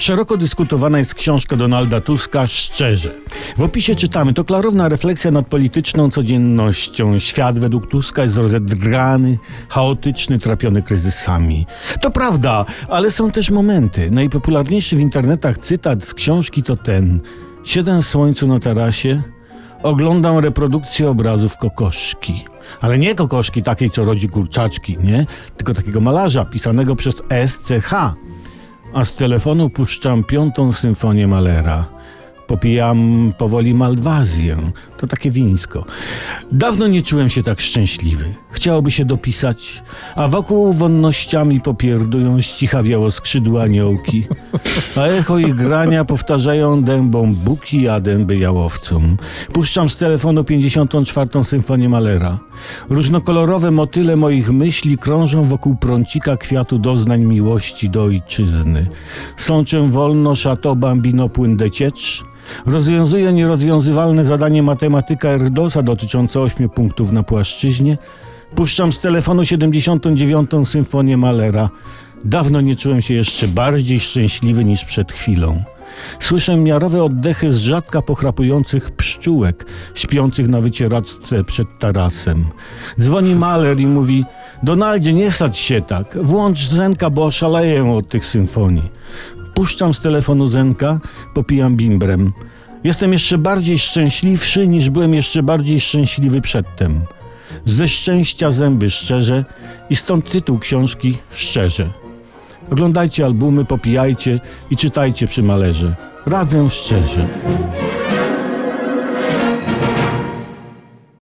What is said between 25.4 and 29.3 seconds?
Tylko takiego malarza pisanego przez SCH a z